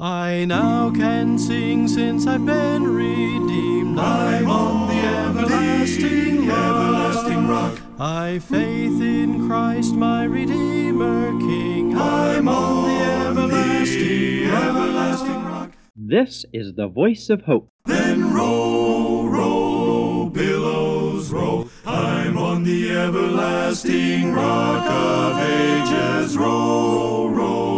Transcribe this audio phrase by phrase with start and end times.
[0.00, 3.96] I now can sing since I've been redeemed.
[3.96, 6.58] I'm on the everlasting rock.
[6.58, 7.78] everlasting rock.
[8.00, 11.96] I faith in Christ my Redeemer King.
[11.96, 15.70] I'm on the everlasting, everlasting rock.
[15.94, 17.70] This is the voice of hope.
[17.86, 21.68] Then roll, roll, billows roll.
[21.86, 26.36] I'm on the everlasting rock of ages.
[26.36, 27.73] Roll, roll, roll.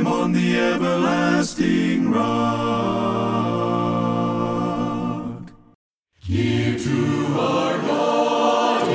[0.00, 2.30] I'm on the everlasting rock.
[6.26, 8.88] Give to our God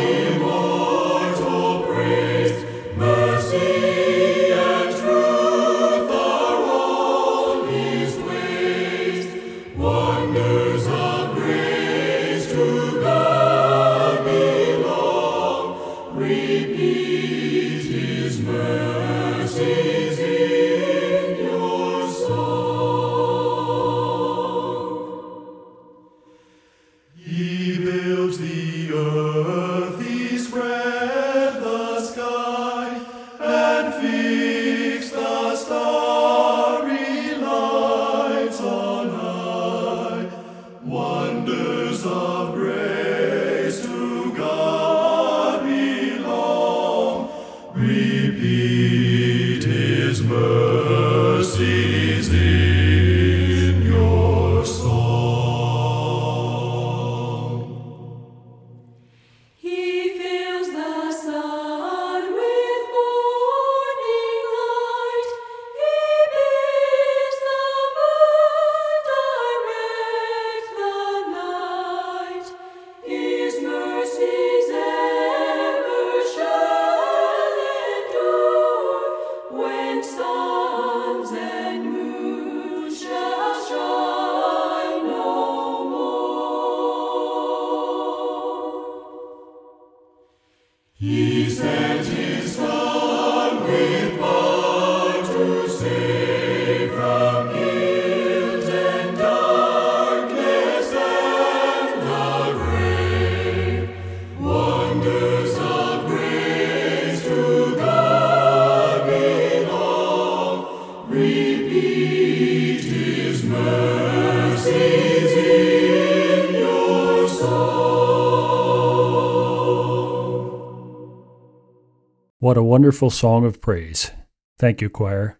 [122.55, 124.11] What a wonderful song of praise.
[124.59, 125.37] Thank you, choir.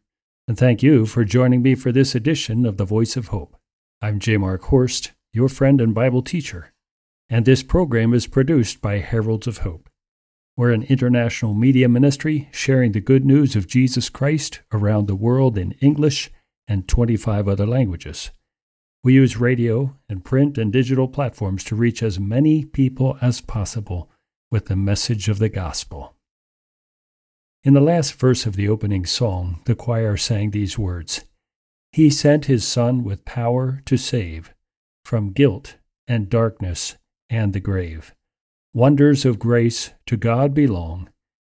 [0.50, 3.56] And thank you for joining me for this edition of The Voice of Hope.
[4.02, 4.36] I'm J.
[4.36, 6.74] Mark Horst, your friend and Bible teacher,
[7.30, 9.90] and this program is produced by Heralds of Hope.
[10.58, 15.58] We're an international media ministry sharing the good news of Jesus Christ around the world
[15.58, 16.32] in English
[16.68, 18.32] and 25 other languages.
[19.06, 24.12] We use radio and print and digital platforms to reach as many people as possible
[24.52, 26.15] with the message of the gospel.
[27.66, 31.26] In the last verse of the opening song, the choir sang these words
[31.92, 34.54] He sent His Son with power to save
[35.04, 35.78] from guilt
[36.08, 36.96] and darkness
[37.28, 38.14] and the grave.
[38.76, 41.10] Wonders of grace to God belong.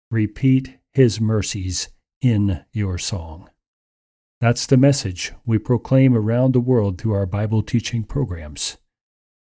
[0.09, 1.87] Repeat His mercies
[2.21, 3.49] in your song.
[4.41, 8.77] That's the message we proclaim around the world through our Bible teaching programs.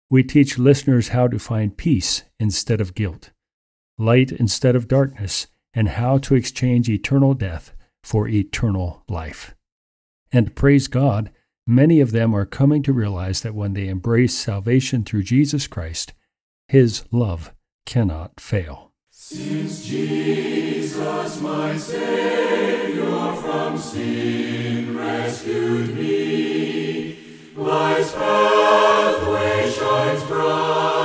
[0.09, 3.29] We teach listeners how to find peace instead of guilt,
[3.97, 5.47] light instead of darkness,
[5.79, 7.71] and how to exchange eternal death
[8.03, 9.55] for eternal life.
[10.29, 11.31] And praise God,
[11.65, 16.11] many of them are coming to realize that when they embrace salvation through Jesus Christ,
[16.67, 17.53] His love
[17.85, 18.91] cannot fail.
[19.09, 27.19] Since Jesus, my Savior, from sin rescued me,
[27.55, 30.98] life's pathway shines brighter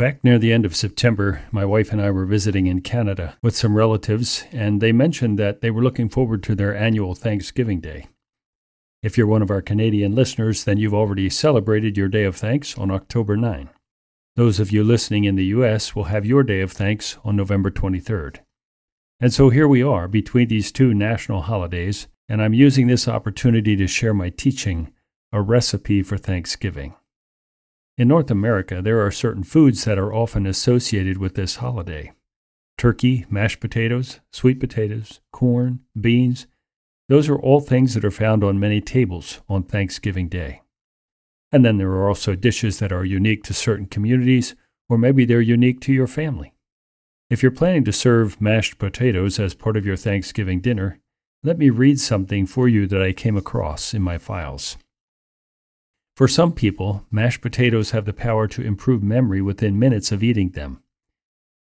[0.00, 3.54] Back near the end of September, my wife and I were visiting in Canada with
[3.54, 8.06] some relatives, and they mentioned that they were looking forward to their annual Thanksgiving Day.
[9.02, 12.78] If you're one of our Canadian listeners, then you've already celebrated your Day of Thanks
[12.78, 13.68] on October 9.
[14.36, 15.94] Those of you listening in the U.S.
[15.94, 18.38] will have your Day of Thanks on November 23rd.
[19.20, 23.76] And so here we are between these two national holidays, and I'm using this opportunity
[23.76, 24.94] to share my teaching,
[25.30, 26.94] A Recipe for Thanksgiving.
[28.00, 32.12] In North America, there are certain foods that are often associated with this holiday
[32.78, 36.46] turkey, mashed potatoes, sweet potatoes, corn, beans.
[37.10, 40.62] Those are all things that are found on many tables on Thanksgiving Day.
[41.52, 44.54] And then there are also dishes that are unique to certain communities,
[44.88, 46.54] or maybe they're unique to your family.
[47.28, 51.00] If you're planning to serve mashed potatoes as part of your Thanksgiving dinner,
[51.42, 54.78] let me read something for you that I came across in my files.
[56.20, 60.50] For some people, mashed potatoes have the power to improve memory within minutes of eating
[60.50, 60.82] them.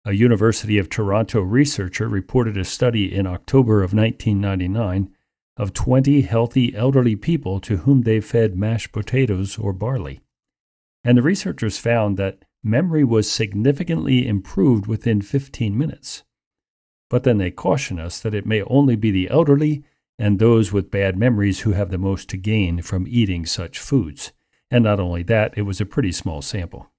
[0.05, 5.11] A University of Toronto researcher reported a study in October of 1999
[5.57, 10.21] of 20 healthy elderly people to whom they fed mashed potatoes or barley.
[11.03, 16.23] And the researchers found that memory was significantly improved within 15 minutes.
[17.11, 19.83] But then they caution us that it may only be the elderly
[20.17, 24.31] and those with bad memories who have the most to gain from eating such foods.
[24.75, 26.91] And not only that, it was a pretty small sample.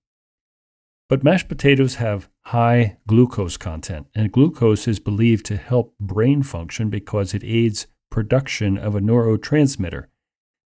[1.09, 6.89] But mashed potatoes have high glucose content, and glucose is believed to help brain function
[6.89, 10.05] because it aids production of a neurotransmitter.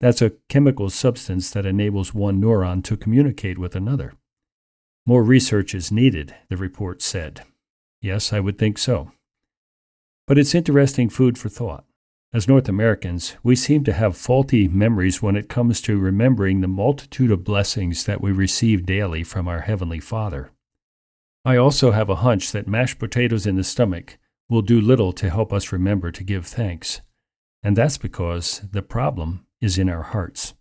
[0.01, 4.15] That's a chemical substance that enables one neuron to communicate with another.
[5.07, 7.43] More research is needed, the report said.
[8.03, 9.13] Yes, I would think so.
[10.27, 11.85] But it's interesting food for thought.
[12.37, 16.69] As North Americans, we seem to have faulty memories when it comes to remembering the
[16.69, 20.51] multitude of blessings that we receive daily from our Heavenly Father.
[21.47, 24.19] I also have a hunch that mashed potatoes in the stomach
[24.51, 27.01] will do little to help us remember to give thanks.
[27.63, 30.53] And that's because the problem is in our hearts.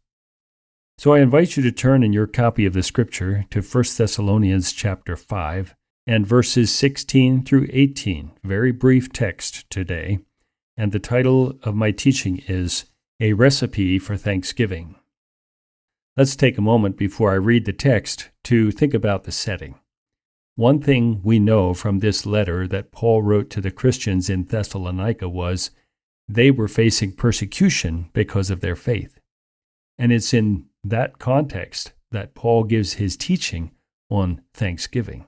[0.97, 4.71] So I invite you to turn in your copy of the scripture to 1 Thessalonians
[4.71, 5.75] chapter 5
[6.07, 8.31] and verses 16 through 18.
[8.45, 10.19] Very brief text today
[10.77, 12.85] and the title of my teaching is
[13.19, 14.95] A Recipe for Thanksgiving.
[16.17, 19.75] Let's take a moment before I read the text to think about the setting.
[20.55, 25.27] One thing we know from this letter that Paul wrote to the Christians in Thessalonica
[25.27, 25.71] was
[26.27, 29.19] they were facing persecution because of their faith.
[29.97, 33.71] And it's in that context that Paul gives his teaching
[34.09, 35.27] on Thanksgiving.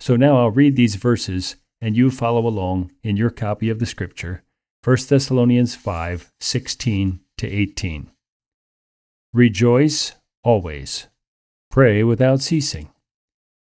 [0.00, 3.86] So now I'll read these verses and you follow along in your copy of the
[3.86, 4.42] scripture
[4.84, 8.10] 1 Thessalonians 5 16 to 18.
[9.32, 10.12] Rejoice
[10.44, 11.08] always.
[11.68, 12.90] Pray without ceasing.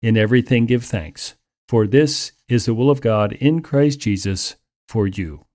[0.02, 1.36] In everything give thanks,
[1.70, 4.58] for this is the will of God in Christ Jesus
[4.90, 5.46] for you.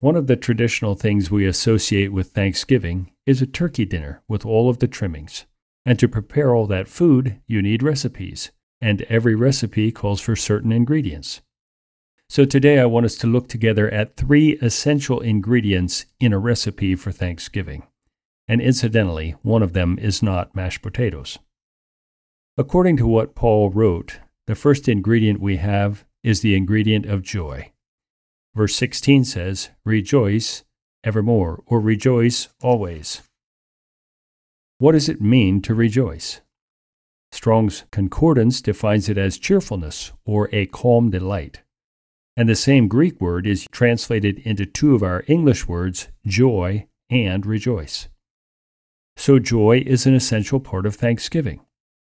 [0.00, 4.68] One of the traditional things we associate with Thanksgiving is a turkey dinner with all
[4.68, 5.46] of the trimmings.
[5.86, 8.50] And to prepare all that food, you need recipes,
[8.80, 11.42] and every recipe calls for certain ingredients.
[12.30, 16.94] So today I want us to look together at three essential ingredients in a recipe
[16.94, 17.82] for Thanksgiving.
[18.46, 21.40] And incidentally, one of them is not mashed potatoes.
[22.56, 27.72] According to what Paul wrote, the first ingredient we have is the ingredient of joy.
[28.54, 30.62] Verse 16 says, Rejoice
[31.02, 33.22] evermore, or rejoice always.
[34.78, 36.42] What does it mean to rejoice?
[37.32, 41.62] Strong's Concordance defines it as cheerfulness or a calm delight.
[42.36, 47.44] And the same Greek word is translated into two of our English words, joy and
[47.44, 48.08] rejoice.
[49.16, 51.60] So, joy is an essential part of Thanksgiving.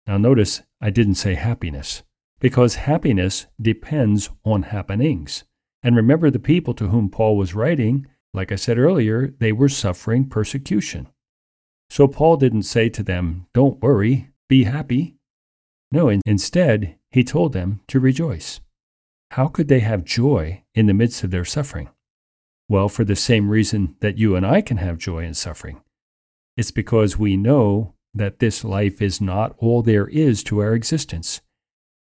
[0.08, 2.04] Now, notice I didn't say happiness,
[2.40, 5.44] because happiness depends on happenings.
[5.84, 9.70] And remember, the people to whom Paul was writing, like I said earlier, they were
[9.70, 11.08] suffering persecution.
[11.90, 15.16] So, Paul didn't say to them, Don't worry, be happy.
[15.92, 18.62] No, instead, he told them to rejoice.
[19.32, 21.88] How could they have joy in the midst of their suffering?
[22.68, 25.82] Well, for the same reason that you and I can have joy in suffering.
[26.58, 31.40] It's because we know that this life is not all there is to our existence.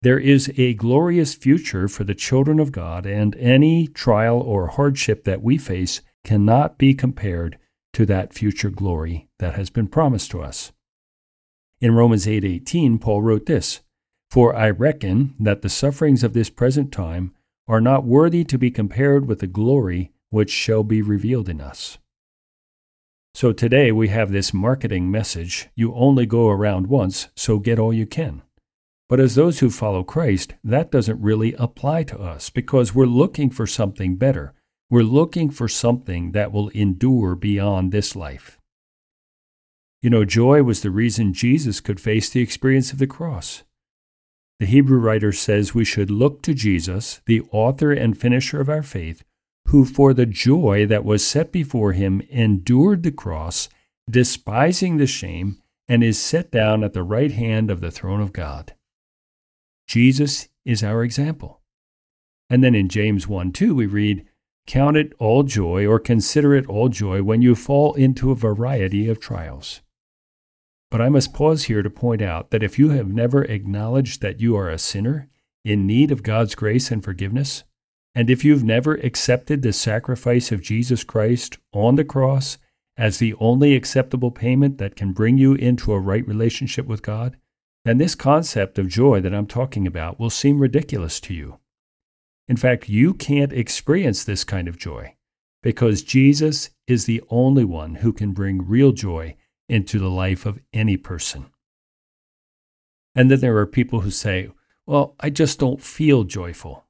[0.03, 5.23] There is a glorious future for the children of God, and any trial or hardship
[5.23, 7.59] that we face cannot be compared
[7.93, 10.73] to that future glory that has been promised to us.
[11.81, 13.83] In Romans 8:18, 8, Paul wrote this:
[14.31, 17.35] for I reckon that the sufferings of this present time
[17.67, 21.99] are not worthy to be compared with the glory which shall be revealed in us.
[23.35, 27.93] So today we have this marketing message you only go around once, so get all
[27.93, 28.43] you can.
[29.09, 33.51] But as those who follow Christ, that doesn't really apply to us because we're looking
[33.51, 34.55] for something better.
[34.89, 38.61] We're looking for something that will endure beyond this life.
[40.03, 43.65] You know, joy was the reason Jesus could face the experience of the cross.
[44.61, 48.83] The Hebrew writer says we should look to Jesus, the author and finisher of our
[48.83, 49.25] faith,
[49.69, 53.71] who for the joy that was set before him endured the cross,
[54.09, 58.35] despising the shame, and is set down at the right hand of the throne of
[58.35, 58.75] God.
[59.89, 61.63] Jesus is our example.
[62.51, 64.27] And then in James 1 2, we read,
[64.67, 69.09] Count it all joy or consider it all joy when you fall into a variety
[69.09, 69.81] of trials.
[70.91, 74.41] But I must pause here to point out that if you have never acknowledged that
[74.41, 75.29] you are a sinner
[75.65, 77.65] in need of God's grace and forgiveness,
[78.15, 82.59] and if you've never accepted the sacrifice of Jesus Christ on the cross
[82.97, 87.37] as the only acceptable payment that can bring you into a right relationship with God,
[87.85, 91.61] then this concept of joy that I'm talking about will seem ridiculous to you.
[92.49, 95.15] In fact, you can't experience this kind of joy
[95.63, 99.37] because Jesus is the only one who can bring real joy
[99.71, 101.47] into the life of any person.
[103.15, 104.51] And then there are people who say,
[104.87, 106.87] Well, I just don't feel joyful.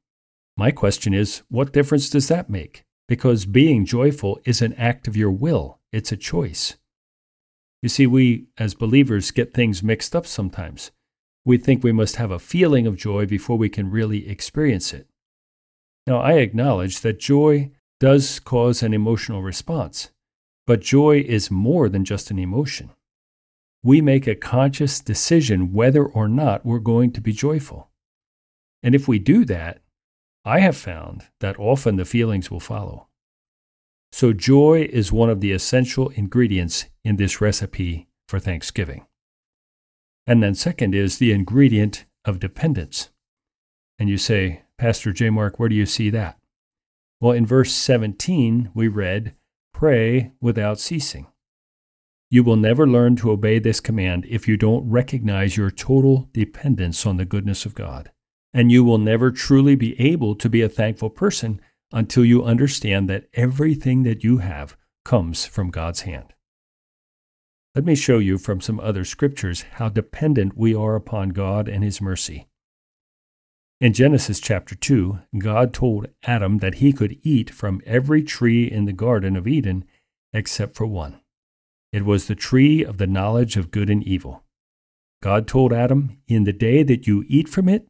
[0.57, 2.85] My question is, what difference does that make?
[3.09, 6.77] Because being joyful is an act of your will, it's a choice.
[7.83, 10.91] You see, we as believers get things mixed up sometimes.
[11.45, 15.07] We think we must have a feeling of joy before we can really experience it.
[16.07, 20.11] Now, I acknowledge that joy does cause an emotional response,
[20.71, 22.91] but joy is more than just an emotion.
[23.83, 27.91] We make a conscious decision whether or not we're going to be joyful.
[28.81, 29.81] And if we do that,
[30.45, 33.09] I have found that often the feelings will follow.
[34.13, 39.07] So, joy is one of the essential ingredients in this recipe for Thanksgiving.
[40.25, 43.11] And then, second, is the ingredient of dependence.
[43.99, 45.31] And you say, Pastor J.
[45.31, 46.39] Mark, where do you see that?
[47.21, 49.35] Well, in verse 17, we read,
[49.73, 51.27] Pray without ceasing.
[52.31, 57.05] You will never learn to obey this command if you don't recognize your total dependence
[57.05, 58.13] on the goodness of God.
[58.53, 61.61] And you will never truly be able to be a thankful person
[61.93, 66.35] until you understand that everything that you have comes from God's hand.
[67.75, 71.85] Let me show you from some other scriptures how dependent we are upon God and
[71.85, 72.50] His mercy.
[73.81, 78.85] In Genesis chapter 2, God told Adam that he could eat from every tree in
[78.85, 79.87] the Garden of Eden
[80.35, 81.23] except for one.
[81.91, 84.45] It was the tree of the knowledge of good and evil.
[85.23, 87.89] God told Adam, In the day that you eat from it,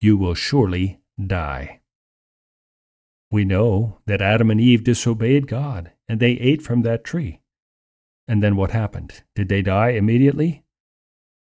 [0.00, 1.82] you will surely die.
[3.30, 7.40] We know that Adam and Eve disobeyed God and they ate from that tree.
[8.26, 9.22] And then what happened?
[9.36, 10.64] Did they die immediately?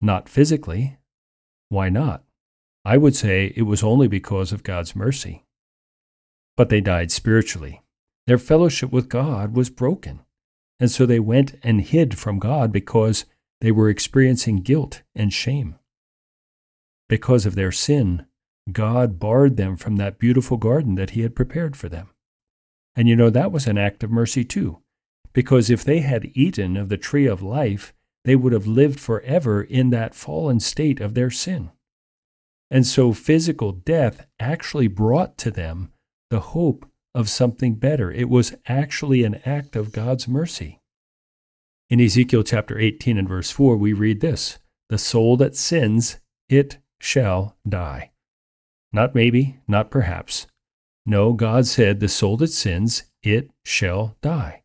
[0.01, 0.99] Not physically.
[1.69, 2.25] Why not?
[2.85, 5.45] I would say it was only because of God's mercy.
[6.57, 7.83] But they died spiritually.
[8.27, 10.21] Their fellowship with God was broken.
[10.79, 13.25] And so they went and hid from God because
[13.61, 15.77] they were experiencing guilt and shame.
[17.09, 18.27] Because of their sin,
[18.71, 22.11] God barred them from that beautiful garden that He had prepared for them.
[22.97, 24.79] And you know, that was an act of mercy too,
[25.33, 27.93] because if they had eaten of the tree of life,
[28.25, 31.71] they would have lived forever in that fallen state of their sin.
[32.75, 35.93] And so physical death actually brought to them
[36.29, 38.11] the hope of something better.
[38.11, 40.81] It was actually an act of God's mercy.
[41.89, 46.17] In Ezekiel chapter 18 and verse 4, we read this The soul that sins,
[46.49, 48.11] it shall die.
[48.93, 50.49] Not maybe, not perhaps.
[51.07, 54.65] No, God said, The soul that sins, it shall die.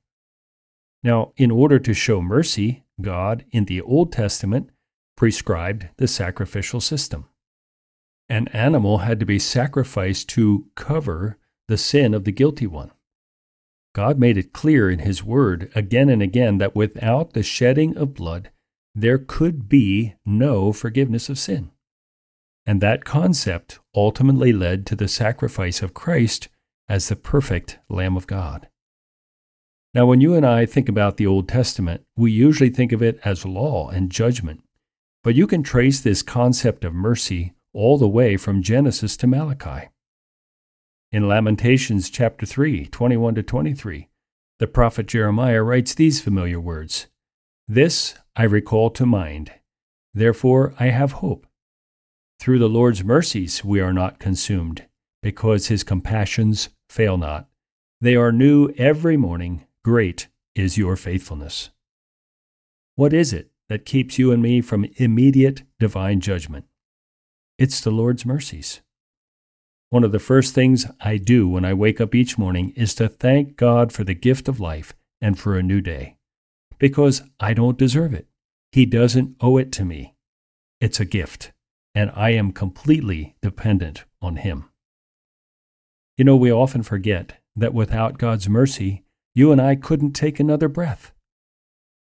[1.03, 4.71] Now, in order to show mercy, God, in the Old Testament,
[5.15, 7.27] prescribed the sacrificial system.
[8.29, 12.91] An animal had to be sacrificed to cover the sin of the guilty one.
[13.95, 18.13] God made it clear in His Word again and again that without the shedding of
[18.13, 18.51] blood,
[18.93, 21.71] there could be no forgiveness of sin.
[22.65, 26.49] And that concept ultimately led to the sacrifice of Christ
[26.87, 28.67] as the perfect Lamb of God.
[29.95, 33.19] Now, when you and I think about the Old Testament, we usually think of it
[33.25, 34.63] as law and judgment.
[35.23, 39.89] But you can trace this concept of mercy all the way from Genesis to Malachi.
[41.11, 44.09] In Lamentations chapter 3, 21 to 23,
[44.59, 47.07] the prophet Jeremiah writes these familiar words
[47.67, 49.51] This I recall to mind,
[50.13, 51.47] therefore I have hope.
[52.39, 54.85] Through the Lord's mercies we are not consumed,
[55.21, 57.47] because his compassions fail not.
[58.01, 59.65] They are new every morning.
[59.83, 61.69] Great is your faithfulness.
[62.95, 66.65] What is it that keeps you and me from immediate divine judgment?
[67.59, 68.79] It's the Lord's mercies.
[69.89, 73.09] One of the first things I do when I wake up each morning is to
[73.09, 76.15] thank God for the gift of life and for a new day.
[76.77, 78.27] Because I don't deserve it.
[78.71, 80.15] He doesn't owe it to me.
[80.79, 81.51] It's a gift,
[81.93, 84.69] and I am completely dependent on Him.
[86.17, 89.03] You know, we often forget that without God's mercy,
[89.35, 91.11] you and I couldn't take another breath.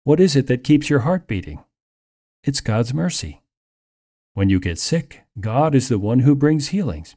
[0.04, 1.64] What is it that keeps your heart beating?
[2.44, 3.42] It's God's mercy.
[4.36, 7.16] When you get sick, God is the one who brings healings.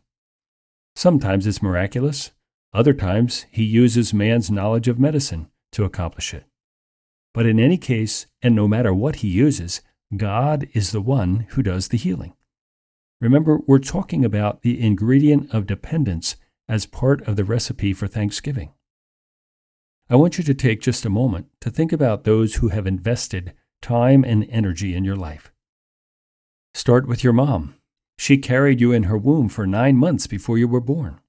[0.95, 2.31] Sometimes it's miraculous,
[2.75, 6.45] other times, He uses man's knowledge of medicine to accomplish it.
[7.33, 9.81] But in any case, and no matter what He uses,
[10.17, 12.35] God is the one who does the healing.
[13.21, 16.37] Remember, we're talking about the ingredient of dependence
[16.69, 18.73] as part of the recipe for Thanksgiving.
[20.11, 23.55] I want you to take just a moment to think about those who have invested
[23.81, 25.53] time and energy in your life.
[26.75, 27.77] Start with your mom.
[28.19, 31.21] She carried you in her womb for nine months before you were born.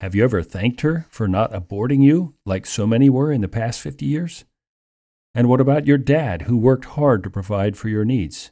[0.00, 3.48] Have you ever thanked her for not aborting you like so many were in the
[3.48, 4.44] past 50 years?
[5.34, 8.50] And what about your dad who worked hard to provide for your needs?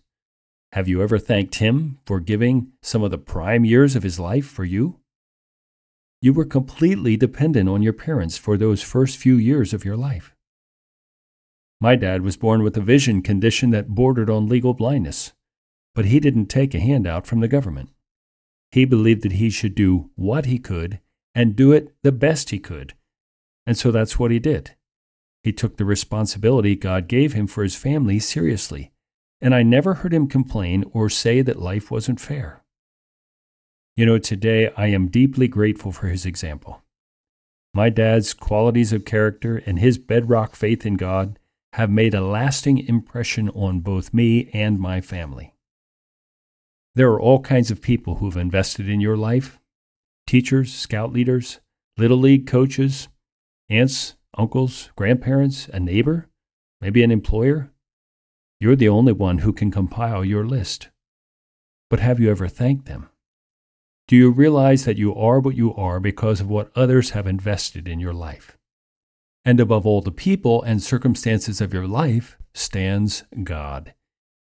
[0.72, 4.46] Have you ever thanked him for giving some of the prime years of his life
[4.46, 4.98] for you?
[6.22, 10.34] You were completely dependent on your parents for those first few years of your life.
[11.80, 15.32] My dad was born with a vision condition that bordered on legal blindness,
[15.94, 17.90] but he didn't take a handout from the government.
[18.70, 21.00] He believed that he should do what he could
[21.34, 22.94] and do it the best he could,
[23.66, 24.72] and so that's what he did.
[25.42, 28.92] He took the responsibility God gave him for his family seriously,
[29.40, 32.62] and I never heard him complain or say that life wasn't fair.
[33.96, 36.82] You know, today I am deeply grateful for his example.
[37.74, 41.38] My dad's qualities of character and his bedrock faith in God
[41.74, 45.51] have made a lasting impression on both me and my family.
[46.94, 49.58] There are all kinds of people who've invested in your life
[50.26, 51.60] teachers, scout leaders,
[51.96, 53.08] little league coaches,
[53.68, 56.28] aunts, uncles, grandparents, a neighbor,
[56.80, 57.70] maybe an employer.
[58.60, 60.90] You're the only one who can compile your list.
[61.90, 63.08] But have you ever thanked them?
[64.06, 67.88] Do you realize that you are what you are because of what others have invested
[67.88, 68.58] in your life?
[69.44, 73.94] And above all the people and circumstances of your life stands God.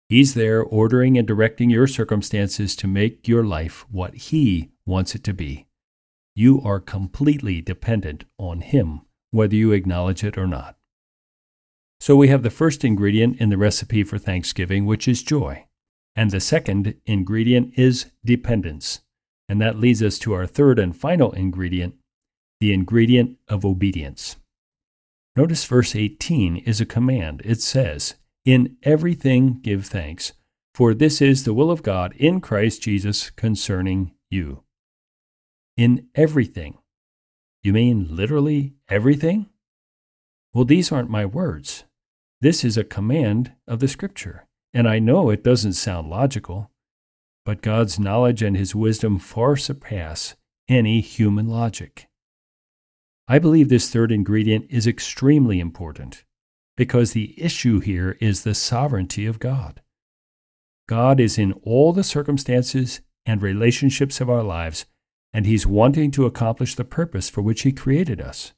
[0.09, 5.25] He's there ordering and directing your circumstances to make your life what He wants it
[5.25, 5.67] to be.
[6.37, 10.77] You are completely dependent on Him, whether you acknowledge it or not.
[12.01, 15.67] So we have the first ingredient in the recipe for Thanksgiving, which is joy.
[16.15, 19.01] And the second ingredient is dependence.
[19.49, 21.95] And that leads us to our third and final ingredient,
[22.61, 24.37] the ingredient of obedience.
[25.37, 27.43] Notice verse 18 is a command.
[27.45, 28.15] It says,
[28.45, 30.35] In everything give thanks,
[30.75, 34.65] for this is the will of God in Christ Jesus concerning you.
[35.79, 36.77] In everything.
[37.63, 39.49] You mean literally everything?
[40.53, 41.85] Well, these aren't my words.
[42.43, 44.47] This is a command of the Scripture.
[44.75, 46.71] And I know it doesn't sound logical,
[47.47, 50.37] but God's knowledge and his wisdom far surpass
[50.69, 52.09] any human logic.
[53.27, 56.25] I believe this third ingredient is extremely important
[56.77, 59.81] because the issue here is the sovereignty of God.
[60.89, 64.87] God is in all the circumstances and relationships of our lives,
[65.33, 68.53] and He's wanting to accomplish the purpose for which He created us.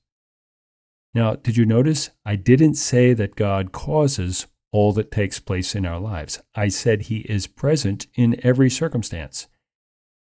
[1.15, 5.87] Now, did you notice I didn't say that God causes all that takes place in
[5.87, 6.43] our lives.
[6.55, 9.49] I said He is present in every circumstance,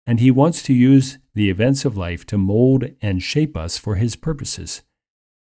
[0.07, 3.95] and He wants to use the events of life to mold and shape us for
[3.95, 4.83] His purposes.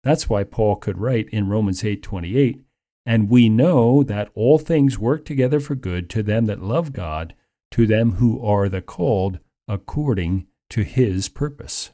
[0.03, 2.61] That's why Paul could write in Romans 8:28,
[3.05, 7.35] "And we know that all things work together for good to them that love God,
[7.71, 11.91] to them who are the called according to His purpose."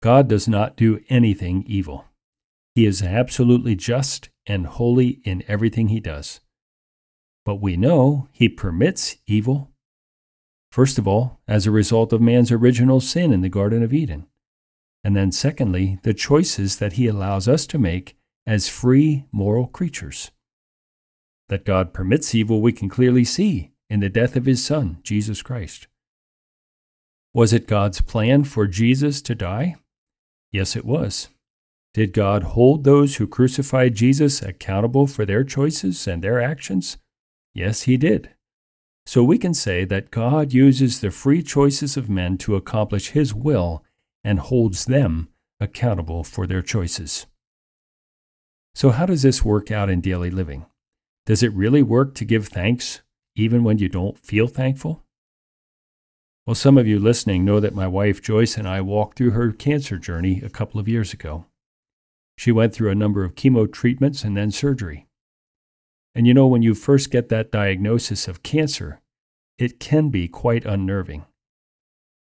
[0.00, 2.04] God does not do anything evil.
[2.74, 6.40] He is absolutely just and holy in everything he does.
[7.44, 9.72] But we know he permits evil.
[10.70, 14.26] First of all, as a result of man's original sin in the Garden of Eden.
[15.04, 20.30] And then, secondly, the choices that he allows us to make as free moral creatures.
[21.48, 25.42] That God permits evil, we can clearly see in the death of his Son, Jesus
[25.42, 25.86] Christ.
[27.34, 29.76] Was it God's plan for Jesus to die?
[30.50, 31.28] Yes, it was.
[31.94, 36.96] Did God hold those who crucified Jesus accountable for their choices and their actions?
[37.54, 38.30] Yes, He did.
[39.06, 43.34] So we can say that God uses the free choices of men to accomplish His
[43.34, 43.84] will
[44.28, 45.26] and holds them
[45.58, 47.24] accountable for their choices.
[48.74, 50.66] So, how does this work out in daily living?
[51.24, 53.00] Does it really work to give thanks
[53.36, 55.02] even when you don't feel thankful?
[56.46, 59.50] Well, some of you listening know that my wife Joyce and I walked through her
[59.50, 61.46] cancer journey a couple of years ago.
[62.36, 65.06] She went through a number of chemo treatments and then surgery.
[66.14, 69.00] And you know, when you first get that diagnosis of cancer,
[69.56, 71.24] it can be quite unnerving.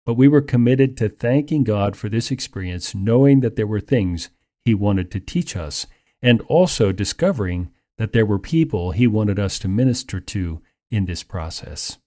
[0.06, 4.30] But we were committed to thanking God for this experience, knowing that there were things
[4.64, 5.86] He wanted to teach us,
[6.22, 11.22] and also discovering that there were people He wanted us to minister to in this
[11.22, 11.98] process.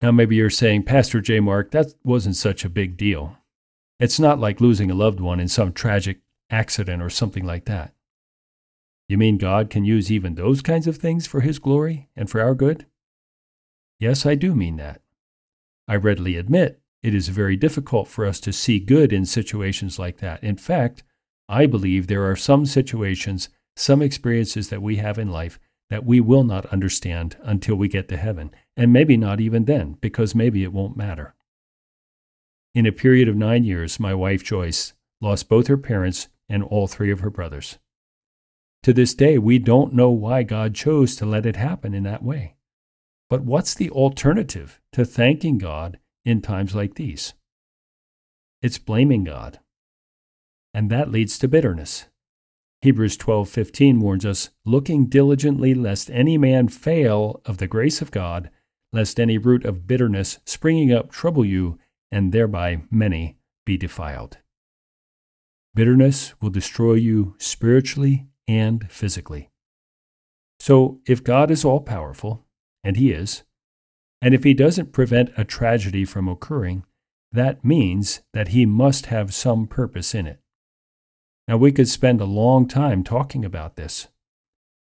[0.00, 1.40] Now, maybe you're saying, Pastor J.
[1.40, 3.36] Mark, that wasn't such a big deal.
[3.98, 7.94] It's not like losing a loved one in some tragic accident or something like that.
[9.08, 12.40] You mean God can use even those kinds of things for His glory and for
[12.40, 12.86] our good?
[13.98, 15.00] Yes, I do mean that.
[15.88, 20.18] I readily admit it is very difficult for us to see good in situations like
[20.18, 20.42] that.
[20.42, 21.02] In fact,
[21.48, 25.58] I believe there are some situations, some experiences that we have in life
[25.90, 29.96] that we will not understand until we get to heaven, and maybe not even then,
[30.00, 31.34] because maybe it won't matter.
[32.74, 36.86] In a period of nine years, my wife Joyce lost both her parents and all
[36.86, 37.78] three of her brothers.
[38.82, 42.22] To this day, we don't know why God chose to let it happen in that
[42.22, 42.56] way.
[43.28, 47.32] But what's the alternative to thanking God in times like these?
[48.60, 49.60] It's blaming God.
[50.74, 52.06] And that leads to bitterness.
[52.82, 58.50] Hebrews 12:15 warns us, looking diligently lest any man fail of the grace of God,
[58.92, 61.78] lest any root of bitterness springing up trouble you,
[62.10, 64.38] and thereby many be defiled.
[65.74, 69.50] Bitterness will destroy you spiritually and physically.
[70.58, 72.46] So, if God is all powerful,
[72.84, 73.42] and He is,
[74.26, 76.84] and if He doesn't prevent a tragedy from occurring,
[77.30, 80.40] that means that He must have some purpose in it.
[81.46, 84.08] Now, we could spend a long time talking about this,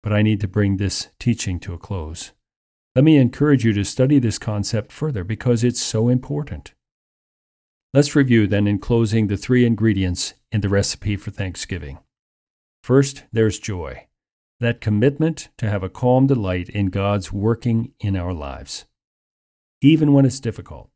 [0.03, 2.33] but I need to bring this teaching to a close.
[2.97, 6.75] Let me encourage you to study this concept further because it's so important.
[7.95, 12.01] Let's review then in closing the three ingredients in the recipe for Thanksgiving.
[12.83, 14.09] First, there's joy,
[14.59, 18.87] that commitment to have a calm delight in God's working in our lives,
[19.81, 20.91] even when it's difficult.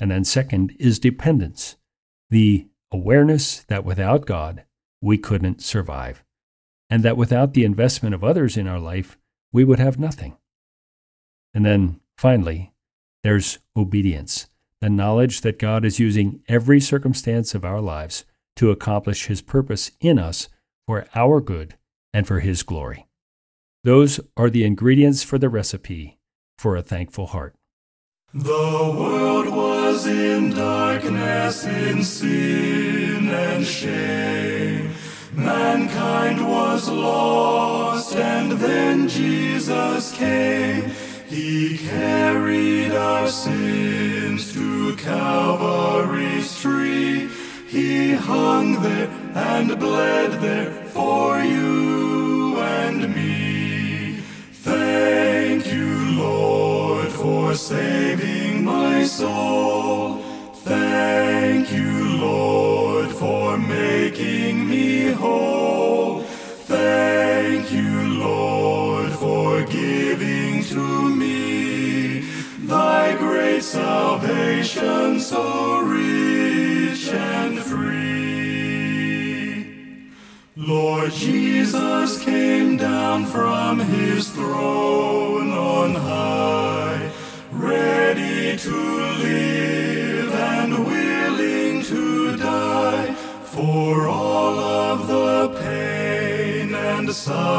[0.00, 1.76] And then, second, is dependence,
[2.30, 4.64] the awareness that without God,
[5.00, 6.24] we couldn't survive,
[6.90, 9.18] and that without the investment of others in our life,
[9.52, 10.36] we would have nothing.
[11.52, 12.72] And then, finally,
[13.22, 14.48] there's obedience
[14.84, 19.90] the knowledge that God is using every circumstance of our lives to accomplish His purpose
[19.98, 20.50] in us
[20.86, 21.78] for our good
[22.12, 23.06] and for His glory.
[23.82, 26.18] Those are the ingredients for the recipe
[26.58, 27.54] for a thankful heart.
[28.34, 34.90] The world was in darkness, in sin and shame.
[35.36, 40.90] Mankind was lost, and then Jesus came.
[41.28, 47.28] He carried our sins to Calvary's tree.
[47.68, 52.03] He hung there and bled there for you
[57.54, 60.18] for saving my soul.
[60.64, 66.22] Thank you, Lord, for making me whole.
[66.66, 72.24] Thank you, Lord, for giving to me
[72.66, 77.94] thy great salvation so rich and free.
[80.56, 85.13] Lord Jesus came down from his throne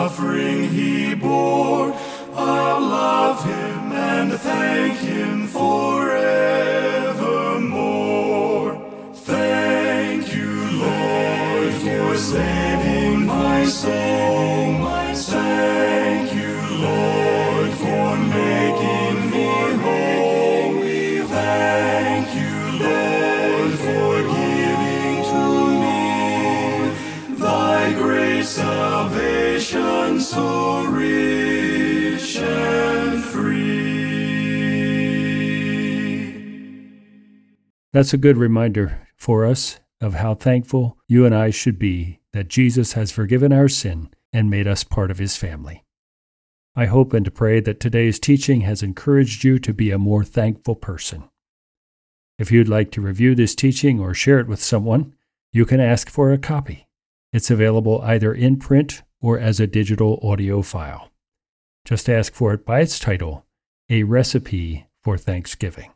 [0.08, 1.85] suffering he bore.
[37.96, 42.50] That's a good reminder for us of how thankful you and I should be that
[42.50, 45.86] Jesus has forgiven our sin and made us part of his family.
[46.76, 50.76] I hope and pray that today's teaching has encouraged you to be a more thankful
[50.76, 51.30] person.
[52.38, 55.14] If you'd like to review this teaching or share it with someone,
[55.54, 56.90] you can ask for a copy.
[57.32, 61.12] It's available either in print or as a digital audio file.
[61.86, 63.46] Just ask for it by its title,
[63.90, 65.94] A Recipe for Thanksgiving.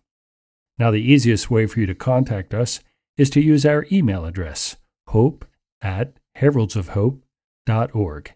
[0.80, 2.80] Now, the easiest way for you to contact us
[3.18, 5.44] is to use our email address, hope
[5.82, 8.34] at heraldsofhope.org.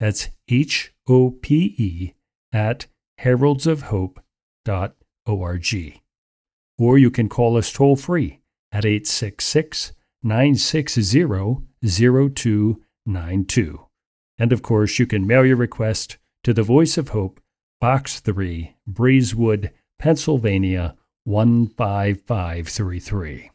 [0.00, 2.14] That's H O P E
[2.50, 2.86] at
[3.20, 6.00] heraldsofhope.org.
[6.78, 8.40] Or you can call us toll free
[8.72, 11.26] at 866 960
[11.84, 13.86] 0292.
[14.38, 17.38] And of course, you can mail your request to the Voice of Hope,
[17.80, 23.50] Box 3, Breezewood, Pennsylvania 15533.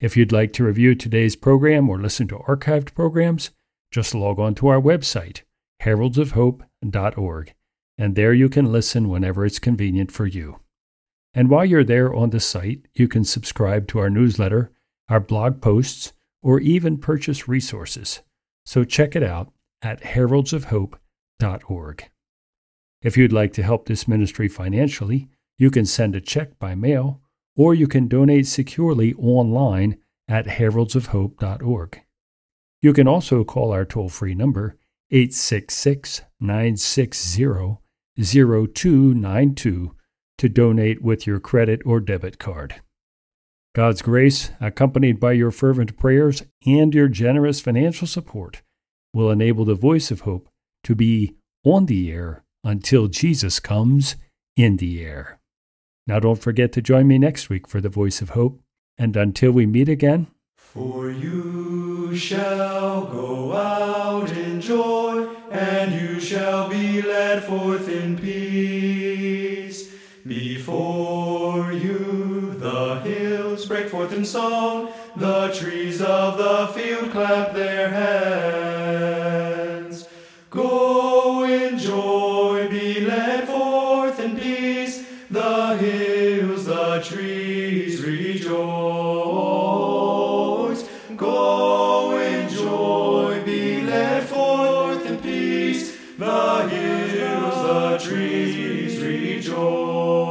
[0.00, 3.50] If you'd like to review today's program or listen to archived programs,
[3.90, 5.42] just log on to our website,
[5.82, 7.54] heraldsofhope.org,
[7.98, 10.58] and there you can listen whenever it's convenient for you.
[11.34, 14.72] And while you're there on the site, you can subscribe to our newsletter,
[15.08, 18.22] our blog posts, or even purchase resources.
[18.66, 22.10] So check it out at heraldsofhope.org.
[23.02, 25.28] If you'd like to help this ministry financially,
[25.62, 27.20] you can send a check by mail
[27.54, 29.96] or you can donate securely online
[30.26, 32.00] at heraldsofhope.org.
[32.80, 34.76] You can also call our toll free number
[35.12, 37.76] 866 960
[38.18, 39.94] 0292
[40.38, 42.82] to donate with your credit or debit card.
[43.72, 48.62] God's grace, accompanied by your fervent prayers and your generous financial support,
[49.14, 50.48] will enable the voice of hope
[50.82, 54.16] to be on the air until Jesus comes
[54.56, 55.38] in the air.
[56.06, 58.60] Now, don't forget to join me next week for the voice of hope.
[58.98, 66.68] And until we meet again, For you shall go out in joy, and you shall
[66.68, 69.92] be led forth in peace.
[70.26, 77.88] Before you the hills break forth in song, the trees of the field clap their
[77.88, 78.61] hands.
[98.02, 100.21] Trees rejoice.